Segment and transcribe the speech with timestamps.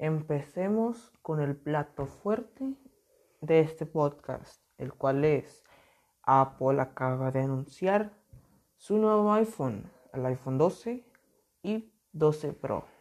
[0.00, 2.76] Empecemos con el plato fuerte
[3.40, 5.64] de este podcast, el cual es
[6.22, 8.12] Apple acaba de anunciar
[8.76, 11.04] su nuevo iPhone, el iPhone 12
[11.64, 12.97] y 12 Pro.